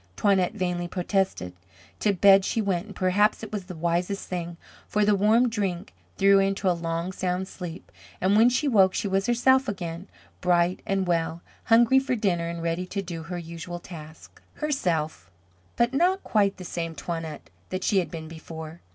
Toinette 0.17 0.53
vainly 0.55 0.87
protested; 0.87 1.53
to 1.99 2.11
bed 2.11 2.43
she 2.43 2.59
went 2.59 2.87
and 2.87 2.95
perhaps 2.95 3.43
it 3.43 3.51
was 3.53 3.65
the 3.65 3.75
wisest 3.75 4.27
thing, 4.27 4.57
for 4.87 5.05
the 5.05 5.13
warm 5.13 5.47
drink 5.47 5.93
threw 6.17 6.37
her 6.37 6.41
into 6.41 6.67
a 6.67 6.71
long 6.71 7.11
sound 7.11 7.47
sleep 7.47 7.91
and 8.19 8.35
when 8.35 8.49
she 8.49 8.67
woke 8.67 8.95
she 8.95 9.07
was 9.07 9.27
herself 9.27 9.67
again, 9.67 10.07
bright 10.41 10.81
and 10.87 11.05
well, 11.05 11.43
hungry 11.65 11.99
for 11.99 12.15
dinner, 12.15 12.47
and 12.47 12.63
ready 12.63 12.87
to 12.87 13.03
do 13.03 13.21
her 13.21 13.37
usual 13.37 13.77
tasks. 13.77 14.41
Herself 14.55 15.29
but 15.75 15.93
not 15.93 16.23
quite 16.23 16.57
the 16.57 16.63
same 16.65 16.95
Toinette 16.95 17.51
that 17.69 17.83
she 17.83 17.99
had 17.99 18.09
been 18.09 18.27
before. 18.27 18.81